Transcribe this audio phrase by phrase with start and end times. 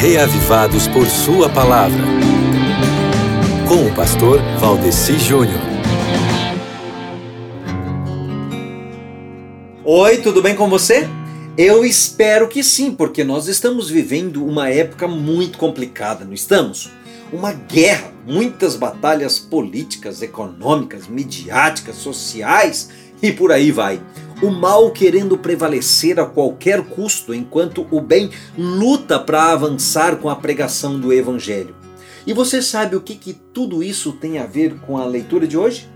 [0.00, 2.04] reavivados por Sua palavra.
[3.66, 5.60] Com o pastor Valdeci Júnior.
[9.84, 11.08] Oi, tudo bem com você?
[11.56, 16.92] Eu espero que sim, porque nós estamos vivendo uma época muito complicada, não estamos?
[17.32, 22.88] Uma guerra, muitas batalhas políticas, econômicas, midiáticas, sociais
[23.20, 24.00] e por aí vai.
[24.40, 30.36] O mal querendo prevalecer a qualquer custo, enquanto o bem luta para avançar com a
[30.36, 31.74] pregação do Evangelho.
[32.24, 35.58] E você sabe o que, que tudo isso tem a ver com a leitura de
[35.58, 35.88] hoje?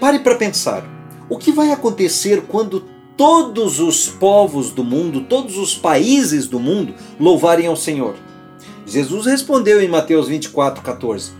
[0.00, 0.84] Pare para pensar.
[1.28, 2.84] O que vai acontecer quando
[3.16, 8.14] todos os povos do mundo, todos os países do mundo louvarem ao Senhor?
[8.86, 11.32] Jesus respondeu em Mateus 24, 14: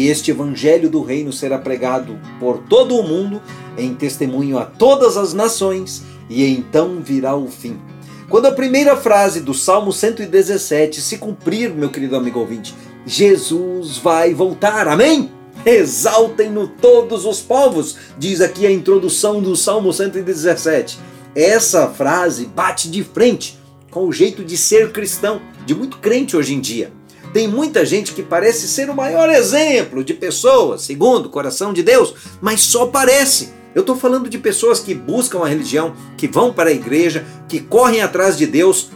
[0.00, 3.42] que este evangelho do reino será pregado por todo o mundo
[3.76, 7.78] em testemunho a todas as nações, e então virá o fim.
[8.26, 14.32] Quando a primeira frase do Salmo 117 se cumprir, meu querido amigo ouvinte, Jesus vai
[14.32, 14.88] voltar.
[14.88, 15.30] Amém?
[15.66, 20.98] Exaltem-no todos os povos, diz aqui a introdução do Salmo 117.
[21.34, 23.58] Essa frase bate de frente
[23.90, 26.90] com o jeito de ser cristão, de muito crente hoje em dia.
[27.32, 31.82] Tem muita gente que parece ser o maior exemplo de pessoa, segundo o coração de
[31.82, 33.52] Deus, mas só parece.
[33.72, 37.60] Eu estou falando de pessoas que buscam a religião, que vão para a igreja, que
[37.60, 38.90] correm atrás de Deus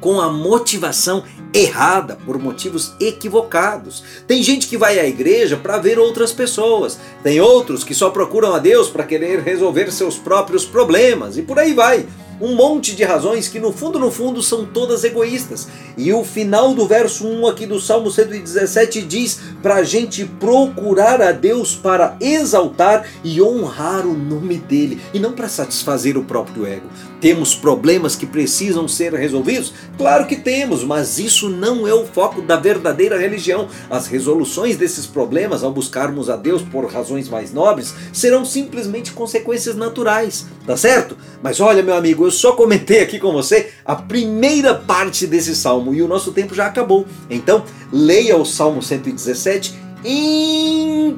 [0.00, 4.04] com a motivação errada, por motivos equivocados.
[4.26, 8.54] Tem gente que vai à igreja para ver outras pessoas, tem outros que só procuram
[8.54, 12.06] a Deus para querer resolver seus próprios problemas e por aí vai
[12.40, 15.68] um monte de razões que no fundo, no fundo, são todas egoístas.
[15.96, 21.22] E o final do verso 1 aqui do Salmo 117 diz para a gente procurar
[21.22, 26.66] a Deus para exaltar e honrar o nome dele, e não para satisfazer o próprio
[26.66, 26.86] ego.
[27.20, 29.72] Temos problemas que precisam ser resolvidos?
[29.96, 33.68] Claro que temos, mas isso não é o foco da verdadeira religião.
[33.88, 39.74] As resoluções desses problemas, ao buscarmos a Deus por razões mais nobres, serão simplesmente consequências
[39.74, 41.16] naturais, tá certo?
[41.42, 45.94] Mas olha, meu amigo, eu só comentei aqui com você a primeira parte desse salmo
[45.94, 47.06] e o nosso tempo já acabou.
[47.30, 51.14] Então, leia o Salmo 117 inteirinho.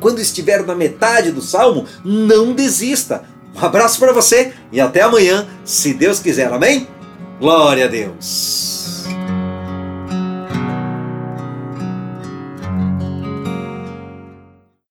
[0.00, 3.24] Quando estiver na metade do salmo, não desista.
[3.54, 6.52] Um abraço para você e até amanhã, se Deus quiser.
[6.52, 6.86] Amém?
[7.40, 8.67] Glória a Deus.